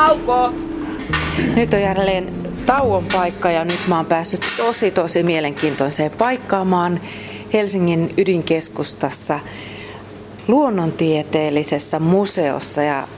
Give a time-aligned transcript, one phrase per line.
[0.00, 0.52] Nauko!
[1.56, 2.34] Nyt on jälleen
[2.66, 7.00] tauon paikka ja nyt mä oon päässyt tosi tosi mielenkiintoiseen paikkaamaan
[7.52, 9.40] Helsingin ydinkeskustassa
[10.48, 13.08] luonnontieteellisessä museossa ja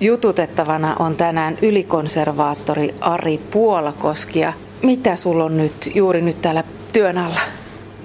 [0.00, 4.40] jututettavana on tänään ylikonservaattori Ari Puolakoski.
[4.40, 4.52] Ja
[4.82, 7.40] mitä sulla on nyt juuri nyt täällä työn alla?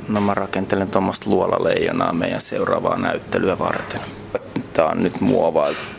[0.07, 4.01] No mä rakentelen tuommoista luolaleijonaa meidän seuraavaa näyttelyä varten.
[4.73, 5.96] Tää on nyt muovailtu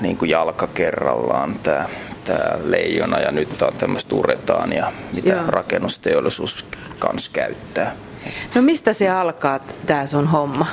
[0.00, 1.88] niin kuin jalka kerrallaan tää,
[2.24, 5.46] tää leijona ja nyt tää on tämmöistä uretaania, mitä Joo.
[5.46, 6.66] rakennusteollisuus
[6.98, 7.96] kanssa käyttää.
[8.54, 10.66] No mistä se alkaa tää sun homma?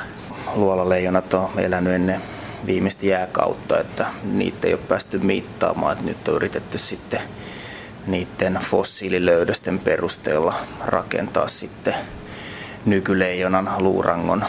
[0.56, 2.22] Luolaleijonat on elänyt ennen
[2.66, 5.94] viimeistä jääkautta, että niitä ei ole päästy mittaamaan.
[5.94, 7.22] Että nyt on yritetty sitten
[8.08, 10.54] niiden fossiililöydösten perusteella
[10.86, 11.96] rakentaa sitten
[12.86, 14.46] nykyleijonan luurangon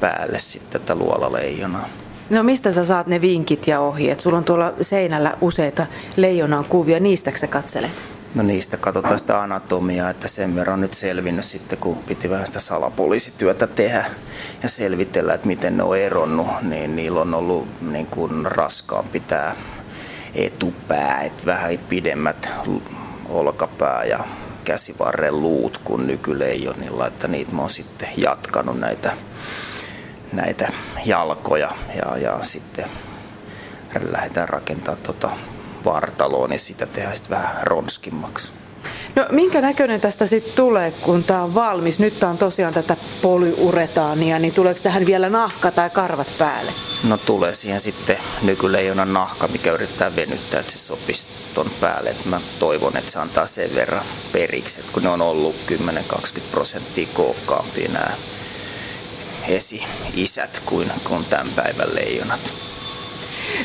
[0.00, 1.88] päälle sitten tätä luolaleijonaa.
[2.30, 4.20] No mistä sä saat ne vinkit ja ohjeet?
[4.20, 8.04] Sulla on tuolla seinällä useita leijonan kuvia, niistä sä katselet?
[8.34, 12.60] No niistä katsotaan sitä anatomiaa, että sen verran nyt selvinnyt sitten, kun piti vähän sitä
[12.60, 14.04] salapoliisityötä tehdä
[14.62, 19.56] ja selvitellä, että miten ne on eronnut, niin niillä on ollut niin kuin raskaampi tämä
[20.34, 22.50] etupää, että vähän pidemmät
[23.28, 24.24] olkapää ja
[24.64, 29.12] käsivarren luut kuin nykyleijonilla, että niitä mä oon sitten jatkanut näitä,
[30.36, 30.68] näitä
[31.04, 32.84] jalkoja ja, ja sitten
[34.10, 35.30] lähdetään rakentamaan tota
[35.84, 38.52] vartaloon, niin sitä tehdään sitten vähän ronskimmaksi.
[39.16, 41.98] No minkä näköinen tästä sitten tulee, kun tämä on valmis?
[41.98, 46.72] Nyt tämä on tosiaan tätä polyuretaania, niin tuleeko tähän vielä nahka tai karvat päälle?
[47.08, 52.10] No tulee siihen sitten nykyleijonan nahka, mikä yritetään venyttää, että se sopisi ton päälle.
[52.10, 56.40] Et mä toivon, että se antaa sen verran periksi, että kun ne on ollut 10-20
[56.50, 58.10] prosenttia kookkaampia nämä
[59.48, 62.40] esi-isät kuin, kuin tämän päivän leijonat.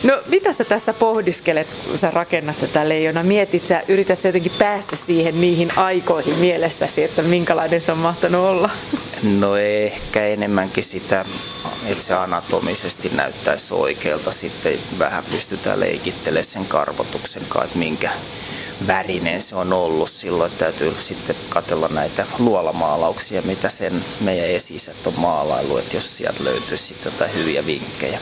[0.03, 3.23] No mitä sä tässä pohdiskelet, kun sä rakennat tätä leijona?
[3.23, 8.45] Mietit sä, yrität sä jotenkin päästä siihen niihin aikoihin mielessäsi, että minkälainen se on mahtanut
[8.45, 8.69] olla?
[9.23, 11.25] No ehkä enemmänkin sitä,
[11.85, 14.31] että se anatomisesti näyttäisi oikealta.
[14.31, 18.11] Sitten vähän pystytään leikittelemään sen karvotuksen kanssa, että minkä
[18.87, 20.51] värinen se on ollut silloin.
[20.51, 26.83] Täytyy sitten katella näitä luolamaalauksia, mitä sen meidän esisät on maalailu, että jos sieltä löytyisi
[26.83, 28.19] sitten jotain hyviä vinkkejä.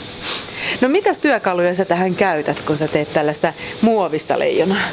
[0.82, 4.88] No mitäs työkaluja sä tähän käytät, kun sä teet tällaista muovista leijonaa?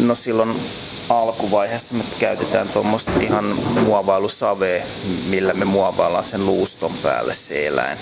[0.00, 0.60] No silloin
[1.08, 3.44] alkuvaiheessa me käytetään tuommoista ihan
[3.84, 4.84] muovailusavea,
[5.26, 7.98] millä me muovaillaan sen luuston päälle se eläin.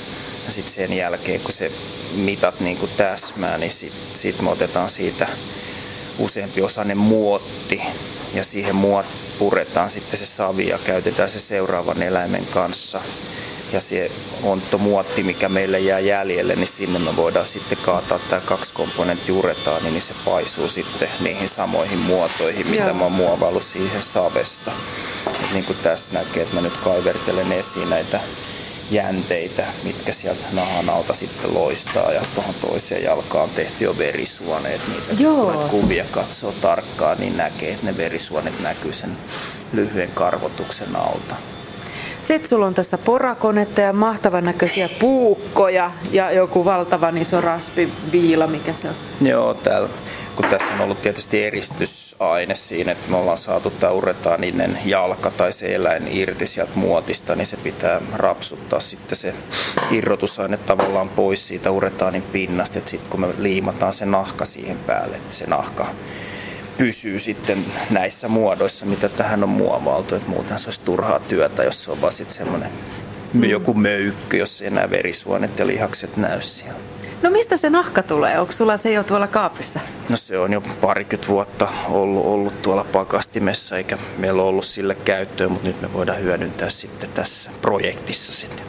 [0.47, 1.73] Ja sitten sen jälkeen, kun se
[2.15, 5.29] mitat niin kuin täsmää, niin sitten sit me otetaan siitä
[6.19, 7.83] useampi osainen muotti
[8.35, 9.07] ja siihen muot
[9.39, 13.01] puretaan sitten se savi ja käytetään se seuraavan eläimen kanssa.
[13.73, 14.11] Ja se
[14.79, 20.03] muotti, mikä meille jää jäljelle, niin sinne me voidaan sitten kaataa tämä kaksikomponentti uretaan, niin
[20.03, 22.95] se paisuu sitten niihin samoihin muotoihin, mitä Joo.
[22.95, 24.73] mä oon muovaillut siihen savesta.
[25.27, 28.21] Et niin kuin tässä näkee, että mä nyt kaivertelen esiin näitä
[28.91, 34.81] jänteitä, mitkä sieltä nahan alta sitten loistaa ja tuohon toiseen jalkaan on tehty jo verisuoneet.
[34.89, 35.53] Niitä Joo.
[35.53, 39.11] kun kuvia katsoo tarkkaan, niin näkee, että ne verisuonet näkyy sen
[39.73, 41.35] lyhyen karvotuksen alta.
[42.23, 48.73] Sitten sulla on tässä porakonetta ja mahtavan näköisiä puukkoja ja joku valtavan iso raspiviila, mikä
[48.73, 48.95] se on?
[49.21, 49.89] Joo, täällä
[50.37, 55.53] kun tässä on ollut tietysti eristysaine siinä, että me ollaan saatu tämä uretaaninen jalka tai
[55.53, 59.35] se eläin irti sieltä muotista, niin se pitää rapsuttaa sitten se
[59.91, 65.17] irrotusaine tavallaan pois siitä uretaanin pinnasta, että sitten kun me liimataan se nahka siihen päälle,
[65.17, 65.87] että se nahka
[66.79, 67.59] pysyy sitten
[67.91, 72.01] näissä muodoissa, mitä tähän on muovailtu, että muuten se olisi turhaa työtä, jos se on
[72.01, 72.71] vaan sitten semmoinen
[73.33, 73.45] mm.
[73.45, 76.81] joku möykky, jos ei enää verisuonet ja lihakset näy siellä.
[77.23, 78.41] No mistä se nahka tulee?
[78.41, 79.81] Onko sulla se jo tuolla kaapissa?
[80.09, 84.95] No se on jo parikymmentä vuotta ollut, ollut tuolla pakastimessa, eikä meillä ole ollut sille
[84.95, 88.67] käyttöä, mutta nyt me voidaan hyödyntää sitten tässä projektissa sitten.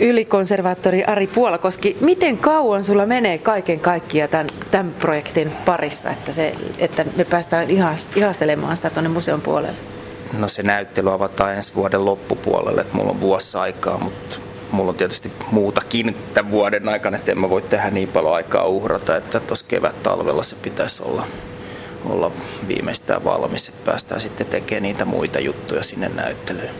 [0.00, 6.54] Ylikonservaattori Ari Puolakoski, miten kauan sulla menee kaiken kaikkiaan tämän, tämän projektin parissa, että, se,
[6.78, 7.68] että me päästään
[8.16, 9.78] ihastelemaan sitä tuonne museon puolelle?
[10.38, 14.36] No se näyttely avataan ensi vuoden loppupuolelle, että mulla on vuosi aikaa, mutta
[14.70, 18.64] mulla on tietysti muutakin tämän vuoden aikana, että en mä voi tehdä niin paljon aikaa
[18.64, 21.26] uhrata, että tuossa kevät-talvella se pitäisi olla,
[22.08, 22.30] olla
[22.68, 26.70] viimeistään valmis, että päästään sitten tekemään niitä muita juttuja sinne näyttelyyn.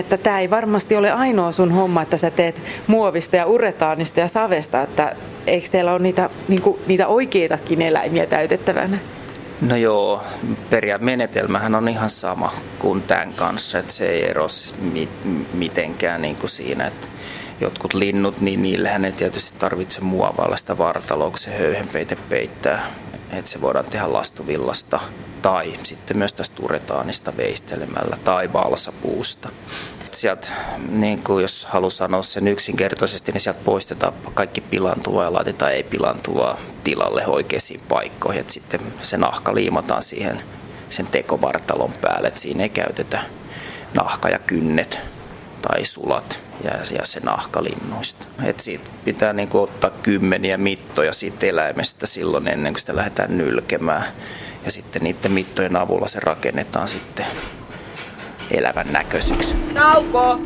[0.00, 4.28] Että tämä ei varmasti ole ainoa sun homma, että sä teet muovista ja uretaanista ja
[4.28, 5.16] savesta, että
[5.46, 8.98] eikö teillä ole niitä, niinku, niitä oikeitakin eläimiä täytettävänä?
[9.60, 10.22] No joo,
[10.98, 15.08] menetelmähän on ihan sama kuin tämän kanssa, että se ei erosi mit,
[15.54, 17.06] mitenkään niin kuin siinä, että
[17.60, 22.86] jotkut linnut, niin niillähän ei tietysti tarvitse muovailla sitä vartaloa, kun se höyhenpeite peittää.
[23.30, 25.00] Että se voidaan tehdä lastuvillasta
[25.42, 29.48] tai sitten myös tästä uretaanista veistelemällä tai valsapuusta.
[30.12, 30.48] Sieltä,
[30.88, 36.58] niin kuin jos haluaa sanoa sen yksinkertaisesti, niin sieltä poistetaan kaikki pilantuvaa ja laitetaan ei-pilantuvaa
[36.84, 38.40] tilalle oikeisiin paikkoihin.
[38.40, 40.42] Et sitten se nahka liimataan siihen
[40.88, 43.22] sen tekovartalon päälle, että siinä ei käytetä
[43.94, 45.00] nahka ja kynnet
[45.62, 48.26] tai sulat ja, ja se nahkalinnuista.
[48.44, 54.04] Et siitä pitää niinku ottaa kymmeniä mittoja siitä eläimestä silloin ennen kuin sitä lähdetään nylkemään.
[54.64, 57.26] Ja sitten niiden mittojen avulla se rakennetaan sitten
[58.50, 59.54] elävän näköiseksi.
[59.74, 60.40] Nauko!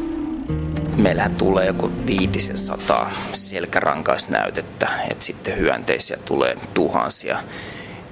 [0.96, 7.38] Meillähän tulee joku 500 selkärankaisnäytettä, että sitten hyönteisiä tulee tuhansia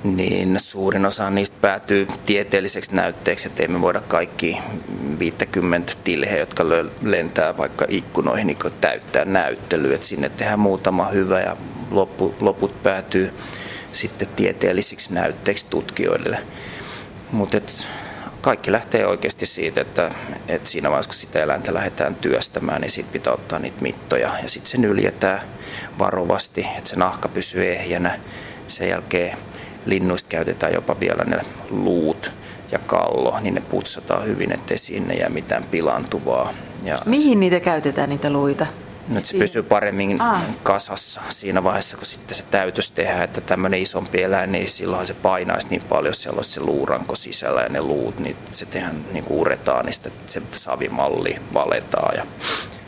[0.04, 4.58] niin suurin osa niistä päätyy tieteelliseksi näytteeksi, että ei me voida kaikki
[5.18, 6.64] 50 tilheä, jotka
[7.02, 9.94] lentää vaikka ikkunoihin, niin täyttää näyttelyä.
[9.94, 11.56] Että sinne tehdään muutama hyvä ja
[11.90, 13.32] loppu, loput päätyy
[13.92, 16.38] sitten tieteellisiksi näytteiksi tutkijoille.
[17.32, 17.58] Mutta
[18.40, 20.10] kaikki lähtee oikeasti siitä, että,
[20.48, 24.48] että siinä vaiheessa kun sitä eläintä lähdetään työstämään, niin siitä pitää ottaa niitä mittoja ja
[24.48, 25.42] sitten se nyljetään
[25.98, 28.20] varovasti, että se nahka pysyy ehjänä.
[28.68, 29.38] Sen jälkeen
[29.88, 31.40] linnuista käytetään jopa vielä ne
[31.70, 32.32] luut
[32.72, 36.54] ja kallo, niin ne putsataan hyvin, ettei sinne jää mitään pilantuvaa.
[36.82, 38.66] Ja Mihin niitä käytetään, niitä luita?
[39.08, 40.40] Nyt se pysyy paremmin Aa.
[40.62, 45.14] kasassa siinä vaiheessa, kun sitten se täytös tehdään, että tämmöinen isompi eläin, niin silloin se
[45.14, 49.04] painaisi niin paljon, jos siellä olisi se luuranko sisällä ja ne luut, niin se tehdään
[49.12, 52.26] niin kuin uretaan, niin sitten se savimalli valetaan ja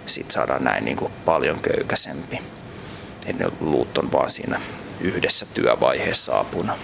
[0.06, 2.40] sitten saadaan näin niin kuin paljon köykäisempi.
[3.26, 4.60] Että ne luut on vaan siinä
[5.00, 6.78] yhdessä työvaiheessa apuna.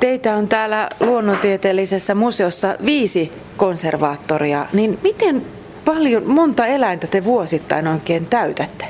[0.00, 5.46] Teitä on täällä luonnontieteellisessä museossa viisi konservaattoria, niin miten
[5.84, 8.86] paljon, monta eläintä te vuosittain oikein täytätte?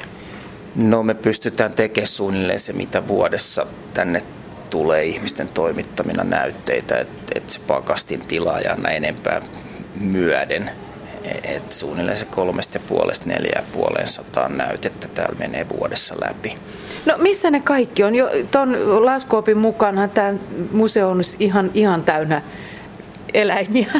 [0.75, 4.23] No me pystytään tekemään suunnilleen se, mitä vuodessa tänne
[4.71, 9.43] tulee ihmisten toimittamina näytteitä, että et se pakastin tila ja enempää
[10.01, 10.71] myöden.
[11.43, 16.59] Et suunnilleen se kolmesta puolesta neljä ja puoleen sataan näytettä täällä menee vuodessa läpi.
[17.07, 18.15] No missä ne kaikki on?
[18.15, 20.35] Jo, ton laskuopin mukaanhan tämä
[20.73, 22.43] museo on ihan, ihan täynnä
[23.35, 23.93] eläimiä.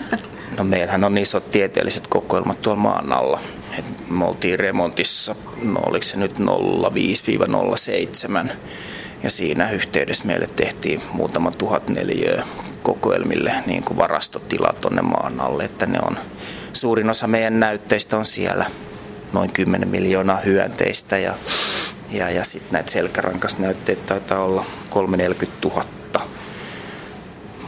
[0.59, 3.41] No meillähän on isot tieteelliset kokoelmat tuolla maan alla.
[3.79, 6.39] Et me oltiin remontissa, no oliko se nyt
[8.47, 8.51] 05-07.
[9.23, 12.47] Ja siinä yhteydessä meille tehtiin muutama tuhat neliöä
[12.83, 16.19] kokoelmille niin kuin varastotila tuonne maan alle, että ne on,
[16.77, 18.71] suurin osa meidän näytteistä on siellä
[19.33, 21.35] noin 10 miljoonaa hyönteistä ja
[22.11, 25.85] ja, ja sitten näitä selkärankasnäytteitä taitaa olla 340 000.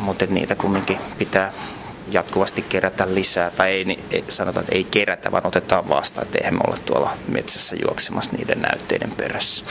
[0.01, 1.53] Mutta niitä kumminkin pitää
[2.11, 6.55] jatkuvasti kerätä lisää, tai ei, ei, sanotaan, että ei kerätä, vaan otetaan vastaan, että eihän
[6.55, 9.65] me ole tuolla metsässä juoksemassa niiden näytteiden perässä.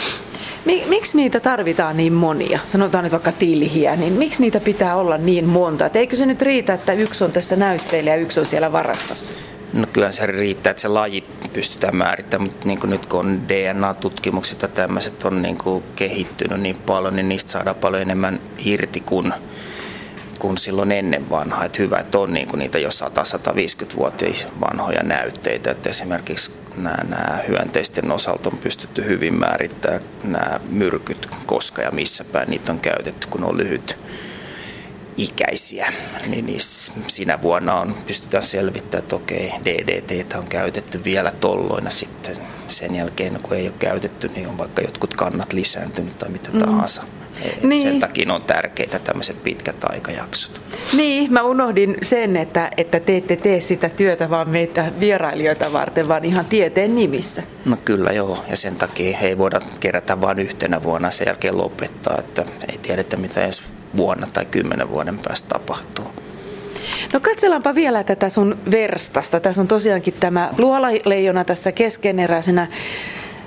[0.66, 2.60] Miksi niitä tarvitaan niin monia?
[2.68, 5.86] Sanotaan nyt vaikka tilhiä, niin miksi niitä pitää olla niin monta?
[5.86, 9.34] Et eikö se nyt riitä, että yksi on tässä näytteillä ja yksi on siellä varastossa?
[9.74, 11.22] No kyllä se riittää, että se laji
[11.54, 15.58] pystytään määrittämään, mutta niin nyt kun on DNA-tutkimukset ja tämmöiset on niin
[15.96, 19.34] kehittynyt niin paljon, niin niistä saadaan paljon enemmän irti kuin,
[20.40, 21.66] kuin silloin ennen vanhaa.
[21.66, 25.72] Että hyvä, että on niin niitä jo 100-150-vuotiaita vanhoja näytteitä.
[25.72, 32.24] Että esimerkiksi nämä, nämä hyönteisten osalta on pystytty hyvin määrittämään nämä myrkyt, koska ja missä
[32.24, 33.98] päin niitä on käytetty, kun on lyhyt
[35.18, 35.94] ikäisiä,
[36.28, 36.58] niin,
[37.08, 43.40] siinä vuonna on, pystytään selvittämään, että okei, DDT on käytetty vielä tolloina sitten sen jälkeen,
[43.44, 46.60] kun ei ole käytetty, niin on vaikka jotkut kannat lisääntynyt tai mitä mm.
[46.60, 47.04] tahansa.
[47.64, 47.82] Niin.
[47.82, 50.62] Sen takia on tärkeitä tämmöiset pitkät aikajaksot.
[50.94, 56.08] Niin, mä unohdin sen, että, että te ette tee sitä työtä vaan meitä vierailijoita varten,
[56.08, 57.44] vaan ihan tieteen nimissä.
[57.66, 62.18] No kyllä joo, ja sen takia ei voida kerätä vain yhtenä vuonna sen jälkeen lopettaa,
[62.20, 63.64] että ei tiedetä mitä edes
[63.98, 66.06] vuonna tai kymmenen vuoden päästä tapahtuu.
[67.14, 69.40] No katsellaanpa vielä tätä sun verstasta.
[69.40, 72.68] Tässä on tosiaankin tämä luolaleijona tässä keskeneräisenä.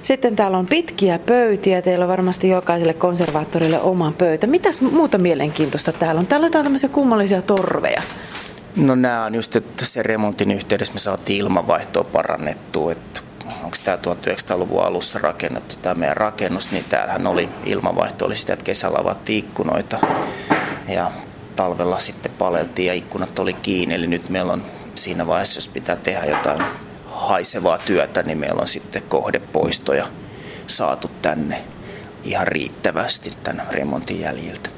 [0.03, 1.83] Sitten täällä on pitkiä pöytiä.
[1.83, 4.47] Teillä on varmasti jokaiselle konservaattorille oma pöytä.
[4.47, 6.27] Mitäs muuta mielenkiintoista täällä on?
[6.27, 8.03] Täällä on tämmöisiä kummallisia torveja.
[8.77, 12.93] No nämä on just, että se remontin yhteydessä me saatiin ilmanvaihtoa parannettua.
[12.93, 13.21] Että
[13.65, 18.65] onko tämä 1900-luvun alussa rakennettu tämä meidän rakennus, niin täällähän oli ilmanvaihto, oli sitä, että
[18.65, 19.99] kesällä avattiin ikkunoita
[20.89, 21.11] ja
[21.57, 23.95] talvella sitten paleltiin ja ikkunat oli kiinni.
[23.95, 24.65] Eli nyt meillä on
[24.95, 26.63] siinä vaiheessa, jos pitää tehdä jotain
[27.31, 30.07] haisevaa työtä, niin meillä on sitten kohdepoistoja
[30.67, 31.65] saatu tänne
[32.25, 34.71] ihan riittävästi tämän remontin jäljiltä.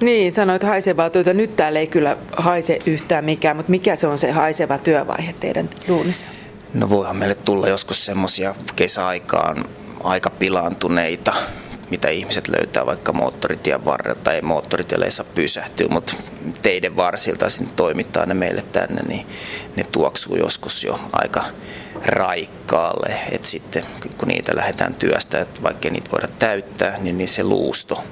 [0.00, 1.34] Niin, sanoit haisevaa työtä.
[1.34, 5.70] Nyt täällä ei kyllä haise yhtään mikään, mutta mikä se on se haiseva työvaihe teidän
[5.88, 6.28] duunissa?
[6.74, 9.64] No voihan meille tulla joskus semmoisia kesäaikaan
[10.04, 11.34] aika pilaantuneita
[11.90, 14.32] mitä ihmiset löytää vaikka moottoritien varrelta.
[14.32, 16.14] Ei moottoritielle ei saa pysähtyä, mutta
[16.62, 19.26] teiden varsilta sinne toimittaa ne meille tänne, niin
[19.76, 21.44] ne tuoksuu joskus jo aika
[22.06, 23.14] raikkaalle.
[23.32, 23.84] Et sitten
[24.18, 28.04] kun niitä lähdetään työstä, että vaikka niitä voida täyttää, niin, niin se luusto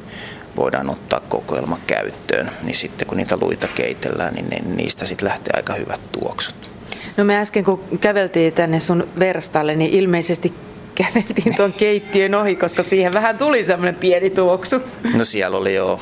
[0.57, 2.51] voidaan ottaa kokoelma käyttöön.
[2.63, 6.71] Niin sitten kun niitä luita keitellään, niin ne, niistä sitten lähtee aika hyvät tuoksut.
[7.17, 10.55] No me äsken kun käveltiin tänne sun verstalle, niin ilmeisesti
[10.95, 14.77] käveltiin tuon keittiön ohi, koska siihen vähän tuli semmoinen pieni tuoksu.
[15.15, 16.01] No siellä oli jo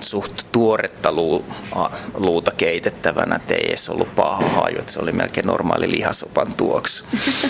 [0.00, 1.44] suht tuoretta luu,
[2.14, 7.04] luuta keitettävänä, että ei edes ollut paha haju, että se oli melkein normaali lihasopan tuoksu.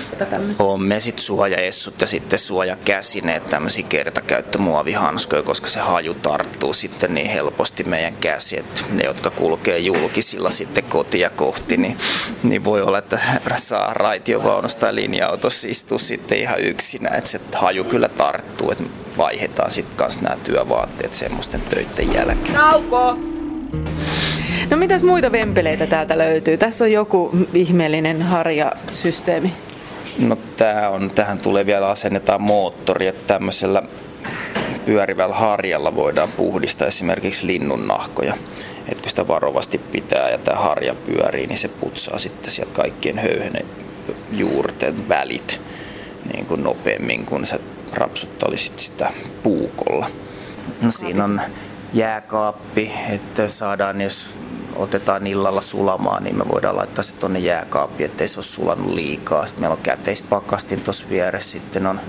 [0.58, 7.30] on me sitten suojaessut ja sitten suojakäsineet, tämmöisiä kertakäyttömuovihanskoja, koska se haju tarttuu sitten niin
[7.30, 11.96] helposti meidän käsi, että ne, jotka kulkee julkisilla sitten kotia kohti, niin,
[12.42, 13.20] niin voi olla, että
[13.56, 18.84] saa raitiovaunusta tai linja-autossa istua sitten ihan yksi yksinä, että se haju kyllä tarttuu, että
[19.16, 22.54] vaihdetaan sitten kanssa nämä työvaatteet semmoisten töiden jälkeen.
[22.54, 23.18] Nauko!
[24.70, 26.56] No mitäs muita vempeleitä täältä löytyy?
[26.56, 29.52] Tässä on joku ihmeellinen harjasysteemi.
[30.18, 33.82] No tää on, tähän tulee vielä asennetaan moottori, että tämmöisellä
[34.86, 38.34] pyörivällä harjalla voidaan puhdistaa esimerkiksi linnun nahkoja.
[38.88, 43.18] Että kun sitä varovasti pitää ja tämä harja pyörii, niin se putsaa sitten sieltä kaikkien
[43.18, 43.66] höyhenen
[44.32, 45.60] juurten välit
[46.32, 47.58] niin kuin nopeammin, kun sä
[47.94, 49.10] rapsuttelisit sitä
[49.42, 50.10] puukolla.
[50.82, 51.40] No, siinä on
[51.92, 54.34] jääkaappi, että saadaan, jos
[54.76, 59.46] otetaan illalla sulamaan, niin me voidaan laittaa se tuonne jääkaappiin, ettei se ole sulanut liikaa.
[59.46, 62.00] Sitten meillä on käteispakastin tuossa vieressä, sitten on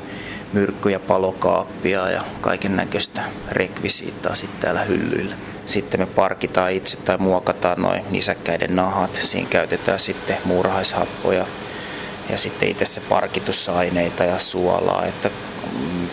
[0.53, 5.35] myrkky- ja palokaappia ja kaiken näköistä rekvisiittaa sitten täällä hyllyillä.
[5.65, 9.15] Sitten me parkitaan itse tai muokataan noin nisäkkäiden nahat.
[9.15, 11.45] Siinä käytetään sitten muurahaishappoja,
[12.31, 15.29] ja sitten itse se parkitusaineita ja suolaa, että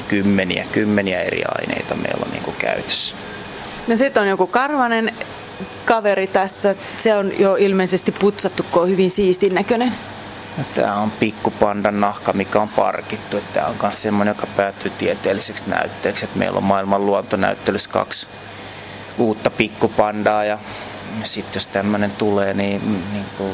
[0.09, 3.15] kymmeniä, kymmeniä eri aineita meillä on niin kuin käytössä.
[3.87, 5.15] No sitten on joku karvanen
[5.85, 6.75] kaveri tässä.
[6.99, 9.93] Se on jo ilmeisesti putsattu, kun on hyvin siistin näköinen.
[10.59, 13.41] No, Tämä on pikkupandan nahka, mikä on parkittu.
[13.53, 16.25] Tämä on myös semmoinen, joka päätyy tieteelliseksi näytteeksi.
[16.25, 18.27] Että meillä on maailman luontonäyttelyssä kaksi
[19.19, 20.59] uutta pikkupandaa ja
[21.23, 23.53] sitten jos tämmöinen tulee, niin, niin kuin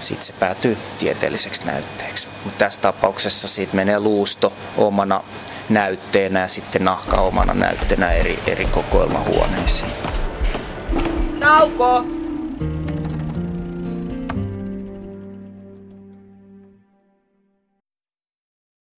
[0.00, 2.28] sitten se päätyy tieteelliseksi näytteeksi.
[2.44, 5.20] Mutta tässä tapauksessa siitä menee luusto omana
[5.68, 9.92] näytteenä ja sitten nahka omana näytteenä eri, eri kokoelmahuoneisiin.
[11.38, 12.17] Nauko!